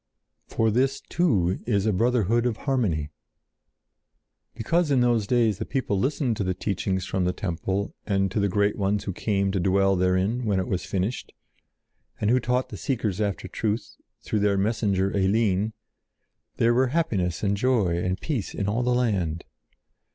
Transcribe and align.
For 0.47 0.71
this 0.71 0.99
too 0.99 1.59
is 1.67 1.85
a 1.85 1.93
brotherhood 1.93 2.47
of 2.47 2.57
harmony." 2.65 3.11
Because 4.55 4.89
in 4.89 5.01
those 5.01 5.27
days 5.27 5.59
the 5.59 5.63
people 5.65 5.99
listened 5.99 6.37
to 6.37 6.43
the 6.43 6.55
teachings 6.55 7.05
from 7.05 7.23
the 7.23 7.31
temple 7.33 7.93
and 8.07 8.31
to 8.31 8.39
the 8.39 8.49
great 8.49 8.75
ones 8.79 9.03
who 9.03 9.13
came 9.13 9.51
to 9.51 9.59
dwell 9.59 9.95
therein 9.95 10.43
when 10.43 10.59
it 10.59 10.67
was 10.67 10.85
finished, 10.87 11.33
and 12.19 12.31
who 12.31 12.39
taught 12.39 12.69
the 12.69 12.77
seekers 12.77 13.21
after 13.21 13.47
truth, 13.47 13.95
through 14.23 14.39
their 14.39 14.57
messenger 14.57 15.15
Eline, 15.15 15.71
there 16.57 16.73
were 16.73 16.87
happiness 16.87 17.43
and 17.43 17.55
joy 17.55 17.95
and 17.99 18.21
peace 18.21 18.55
in 18.55 18.67
all 18.67 18.81
the 18.81 18.95
land. 18.95 19.45